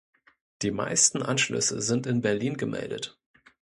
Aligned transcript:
Die 0.63 0.71
meisten 0.71 1.21
Anschlüsse 1.21 1.79
sind 1.79 2.07
in 2.07 2.21
Berlin 2.21 2.57
gemeldet. 2.57 3.19